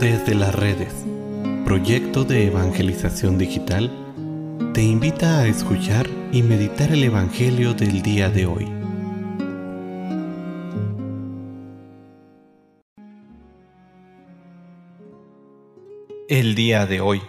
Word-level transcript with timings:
Desde 0.00 0.34
las 0.34 0.52
redes, 0.52 0.92
proyecto 1.64 2.24
de 2.24 2.48
evangelización 2.48 3.38
digital, 3.38 3.92
te 4.74 4.82
invita 4.82 5.38
a 5.38 5.46
escuchar 5.46 6.08
y 6.32 6.42
meditar 6.42 6.90
el 6.90 7.04
Evangelio 7.04 7.74
del 7.74 8.02
día 8.02 8.28
de 8.28 8.44
hoy. 8.46 8.68
El 16.28 16.56
día 16.56 16.86
de 16.86 17.00
hoy, 17.00 17.22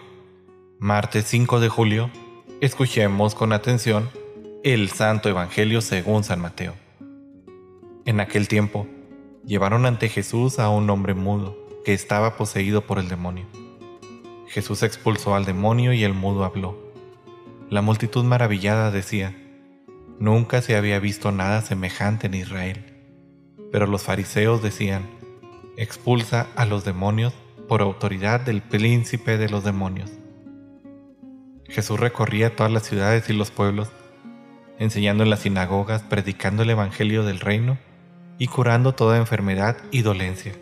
martes 0.80 1.26
5 1.28 1.60
de 1.60 1.70
julio, 1.70 2.10
escuchemos 2.62 3.36
con 3.36 3.54
atención 3.54 4.10
el 4.64 4.90
Santo 4.90 5.30
Evangelio 5.30 5.82
según 5.82 6.24
San 6.24 6.42
Mateo. 6.42 6.74
En 8.06 8.20
aquel 8.20 8.48
tiempo, 8.48 8.88
llevaron 9.46 9.86
ante 9.86 10.10
Jesús 10.10 10.58
a 10.58 10.70
un 10.70 10.90
hombre 10.90 11.14
mudo 11.14 11.65
que 11.86 11.94
estaba 11.94 12.36
poseído 12.36 12.82
por 12.82 12.98
el 12.98 13.08
demonio. 13.08 13.46
Jesús 14.48 14.84
expulsó 14.84 15.36
al 15.36 15.46
demonio 15.46 15.94
y 15.94 16.04
el 16.04 16.14
mudo 16.14 16.44
habló. 16.44 16.78
La 17.70 17.82
multitud 17.82 18.24
maravillada 18.24 18.90
decía, 18.92 19.36
Nunca 20.20 20.62
se 20.62 20.76
había 20.76 21.00
visto 21.00 21.32
nada 21.32 21.62
semejante 21.62 22.28
en 22.28 22.34
Israel. 22.34 22.86
Pero 23.72 23.86
los 23.86 24.04
fariseos 24.04 24.64
decían, 24.64 25.04
Expulsa 25.78 26.48
a 26.56 26.66
los 26.66 26.86
demonios 26.86 27.34
por 27.68 27.82
autoridad 27.82 28.40
del 28.40 28.62
príncipe 28.62 29.38
de 29.38 29.50
los 29.50 29.64
demonios. 29.64 30.12
Jesús 31.68 32.00
recorría 32.00 32.56
todas 32.56 32.72
las 32.72 32.84
ciudades 32.84 33.30
y 33.30 33.34
los 33.34 33.52
pueblos, 33.52 33.90
enseñando 34.80 35.24
en 35.24 35.30
las 35.30 35.42
sinagogas, 35.42 36.02
predicando 36.02 36.64
el 36.64 36.70
Evangelio 36.72 37.24
del 37.24 37.40
reino 37.40 37.78
y 38.40 38.48
curando 38.48 38.96
toda 38.96 39.18
enfermedad 39.18 39.78
y 39.92 40.02
dolencia. 40.02 40.54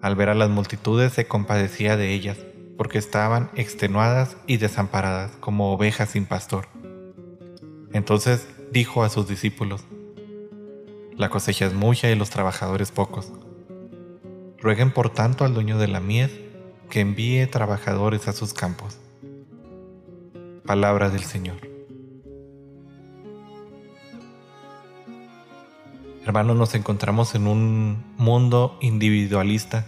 Al 0.00 0.14
ver 0.14 0.28
a 0.28 0.34
las 0.34 0.48
multitudes 0.48 1.12
se 1.12 1.26
compadecía 1.26 1.96
de 1.96 2.12
ellas, 2.14 2.38
porque 2.76 2.98
estaban 2.98 3.50
extenuadas 3.56 4.36
y 4.46 4.58
desamparadas 4.58 5.32
como 5.40 5.72
ovejas 5.72 6.10
sin 6.10 6.24
pastor. 6.24 6.68
Entonces 7.92 8.48
dijo 8.70 9.02
a 9.02 9.08
sus 9.08 9.26
discípulos, 9.26 9.84
La 11.16 11.30
cosecha 11.30 11.66
es 11.66 11.74
mucha 11.74 12.10
y 12.10 12.14
los 12.14 12.30
trabajadores 12.30 12.92
pocos. 12.92 13.32
Rueguen 14.58 14.92
por 14.92 15.10
tanto 15.10 15.44
al 15.44 15.54
dueño 15.54 15.78
de 15.78 15.88
la 15.88 16.00
mies 16.00 16.30
que 16.88 17.00
envíe 17.00 17.46
trabajadores 17.46 18.28
a 18.28 18.32
sus 18.32 18.54
campos. 18.54 18.98
Palabra 20.64 21.10
del 21.10 21.24
Señor. 21.24 21.67
Hermanos, 26.28 26.58
nos 26.58 26.74
encontramos 26.74 27.34
en 27.34 27.46
un 27.46 28.04
mundo 28.18 28.76
individualista 28.82 29.86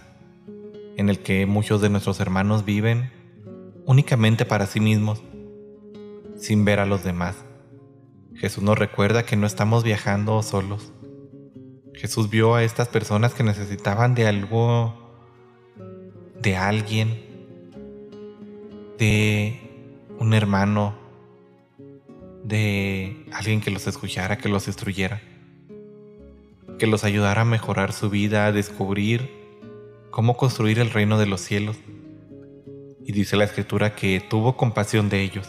en 0.97 1.07
el 1.07 1.19
que 1.19 1.45
muchos 1.45 1.81
de 1.81 1.89
nuestros 1.89 2.19
hermanos 2.19 2.65
viven 2.65 3.11
únicamente 3.85 4.43
para 4.43 4.65
sí 4.65 4.79
mismos, 4.79 5.21
sin 6.35 6.65
ver 6.65 6.79
a 6.79 6.87
los 6.87 7.03
demás. 7.03 7.35
Jesús 8.33 8.63
nos 8.63 8.75
recuerda 8.75 9.21
que 9.23 9.35
no 9.35 9.45
estamos 9.45 9.83
viajando 9.83 10.41
solos. 10.41 10.91
Jesús 11.93 12.31
vio 12.31 12.55
a 12.55 12.63
estas 12.63 12.87
personas 12.87 13.35
que 13.35 13.43
necesitaban 13.43 14.15
de 14.15 14.25
algo, 14.25 14.95
de 16.41 16.57
alguien, 16.57 17.23
de 18.97 19.59
un 20.17 20.33
hermano, 20.33 20.95
de 22.43 23.27
alguien 23.31 23.61
que 23.61 23.69
los 23.69 23.85
escuchara, 23.85 24.39
que 24.39 24.49
los 24.49 24.65
instruyera 24.65 25.21
que 26.81 26.87
los 26.87 27.03
ayudara 27.03 27.43
a 27.43 27.45
mejorar 27.45 27.93
su 27.93 28.09
vida, 28.09 28.47
a 28.47 28.51
descubrir 28.51 29.29
cómo 30.09 30.35
construir 30.35 30.79
el 30.79 30.89
reino 30.89 31.19
de 31.19 31.27
los 31.27 31.39
cielos. 31.39 31.77
Y 33.05 33.11
dice 33.11 33.37
la 33.37 33.43
escritura 33.43 33.93
que 33.93 34.19
tuvo 34.19 34.57
compasión 34.57 35.07
de 35.07 35.21
ellos. 35.21 35.47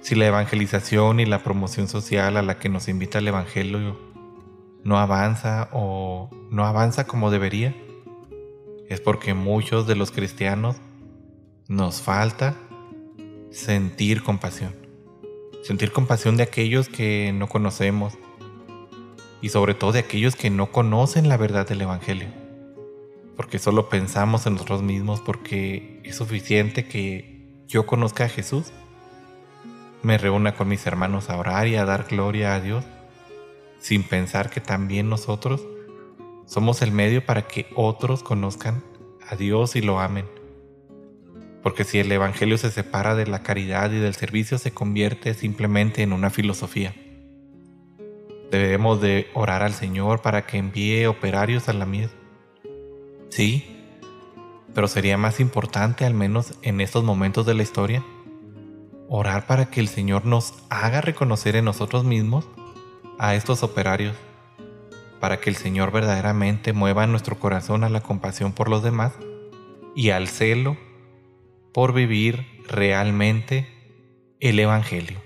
Si 0.00 0.16
la 0.16 0.26
evangelización 0.26 1.20
y 1.20 1.24
la 1.24 1.44
promoción 1.44 1.86
social 1.86 2.36
a 2.36 2.42
la 2.42 2.58
que 2.58 2.68
nos 2.68 2.88
invita 2.88 3.20
el 3.20 3.28
Evangelio 3.28 3.96
no 4.82 4.98
avanza 4.98 5.68
o 5.72 6.28
no 6.50 6.66
avanza 6.66 7.06
como 7.06 7.30
debería, 7.30 7.76
es 8.88 9.00
porque 9.00 9.34
muchos 9.34 9.86
de 9.86 9.94
los 9.94 10.10
cristianos 10.10 10.78
nos 11.68 12.02
falta 12.02 12.56
sentir 13.52 14.24
compasión. 14.24 14.74
Sentir 15.62 15.92
compasión 15.92 16.36
de 16.36 16.42
aquellos 16.42 16.88
que 16.88 17.32
no 17.32 17.48
conocemos, 17.48 18.18
y 19.46 19.48
sobre 19.48 19.74
todo 19.74 19.92
de 19.92 20.00
aquellos 20.00 20.34
que 20.34 20.50
no 20.50 20.72
conocen 20.72 21.28
la 21.28 21.36
verdad 21.36 21.68
del 21.68 21.82
Evangelio. 21.82 22.26
Porque 23.36 23.60
solo 23.60 23.88
pensamos 23.88 24.44
en 24.44 24.54
nosotros 24.54 24.82
mismos 24.82 25.20
porque 25.20 26.00
es 26.02 26.16
suficiente 26.16 26.88
que 26.88 27.46
yo 27.68 27.86
conozca 27.86 28.24
a 28.24 28.28
Jesús, 28.28 28.72
me 30.02 30.18
reúna 30.18 30.56
con 30.56 30.66
mis 30.66 30.84
hermanos 30.84 31.30
a 31.30 31.36
orar 31.36 31.68
y 31.68 31.76
a 31.76 31.84
dar 31.84 32.08
gloria 32.10 32.56
a 32.56 32.60
Dios, 32.60 32.84
sin 33.78 34.02
pensar 34.02 34.50
que 34.50 34.60
también 34.60 35.08
nosotros 35.08 35.64
somos 36.44 36.82
el 36.82 36.90
medio 36.90 37.24
para 37.24 37.42
que 37.42 37.68
otros 37.76 38.24
conozcan 38.24 38.82
a 39.28 39.36
Dios 39.36 39.76
y 39.76 39.80
lo 39.80 40.00
amen. 40.00 40.26
Porque 41.62 41.84
si 41.84 42.00
el 42.00 42.10
Evangelio 42.10 42.58
se 42.58 42.72
separa 42.72 43.14
de 43.14 43.28
la 43.28 43.44
caridad 43.44 43.92
y 43.92 43.98
del 44.00 44.14
servicio, 44.14 44.58
se 44.58 44.72
convierte 44.72 45.34
simplemente 45.34 46.02
en 46.02 46.12
una 46.12 46.30
filosofía. 46.30 46.96
Debemos 48.50 49.00
de 49.00 49.28
orar 49.34 49.62
al 49.62 49.72
Señor 49.74 50.22
para 50.22 50.46
que 50.46 50.58
envíe 50.58 51.06
operarios 51.06 51.68
a 51.68 51.72
la 51.72 51.86
mies. 51.86 52.10
Sí, 53.28 53.76
pero 54.74 54.88
sería 54.88 55.16
más 55.16 55.40
importante, 55.40 56.04
al 56.04 56.14
menos 56.14 56.54
en 56.62 56.80
estos 56.80 57.02
momentos 57.02 57.46
de 57.46 57.54
la 57.54 57.62
historia, 57.62 58.04
orar 59.08 59.46
para 59.46 59.70
que 59.70 59.80
el 59.80 59.88
Señor 59.88 60.26
nos 60.26 60.54
haga 60.68 61.00
reconocer 61.00 61.56
en 61.56 61.64
nosotros 61.64 62.04
mismos 62.04 62.48
a 63.18 63.34
estos 63.34 63.62
operarios, 63.62 64.14
para 65.20 65.40
que 65.40 65.50
el 65.50 65.56
Señor 65.56 65.92
verdaderamente 65.92 66.72
mueva 66.72 67.06
nuestro 67.06 67.38
corazón 67.38 67.84
a 67.84 67.88
la 67.88 68.02
compasión 68.02 68.52
por 68.52 68.68
los 68.68 68.82
demás 68.82 69.12
y 69.94 70.10
al 70.10 70.28
celo 70.28 70.76
por 71.72 71.92
vivir 71.92 72.46
realmente 72.68 73.66
el 74.40 74.60
Evangelio. 74.60 75.25